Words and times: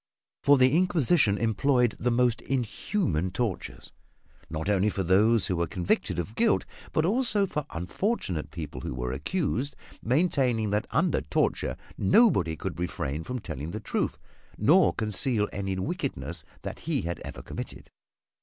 For 0.41 0.57
the 0.57 0.75
Inquisition 0.75 1.37
employed 1.37 1.95
the 1.99 2.09
most 2.09 2.41
inhuman 2.41 3.29
tortures, 3.29 3.91
not 4.49 4.67
only 4.67 4.89
for 4.89 5.03
those 5.03 5.45
who 5.45 5.55
were 5.55 5.67
convicted 5.67 6.17
of 6.17 6.33
guilt, 6.33 6.65
but 6.91 7.05
also 7.05 7.45
for 7.45 7.67
unfortunate 7.69 8.49
people 8.49 8.81
who 8.81 8.95
were 8.95 9.11
accused, 9.11 9.75
maintaining 10.01 10.71
that 10.71 10.87
under 10.89 11.21
torture 11.21 11.77
nobody 11.99 12.55
could 12.55 12.79
refrain 12.79 13.23
from 13.23 13.37
telling 13.37 13.69
the 13.69 13.79
truth, 13.79 14.17
nor 14.57 14.91
conceal 14.91 15.47
any 15.53 15.75
wickedness 15.77 16.43
that 16.63 16.79
he 16.79 17.03
had 17.03 17.19
ever 17.19 17.43
committed. 17.43 17.91